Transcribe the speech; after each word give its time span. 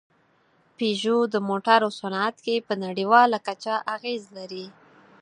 پيژو 0.77 1.17
د 1.33 1.35
موټرو 1.47 1.89
صنعت 1.99 2.35
کې 2.45 2.55
په 2.67 2.73
نړۍواله 2.85 3.37
کچه 3.47 3.73
اغېز 3.95 4.23
لري. 4.37 4.65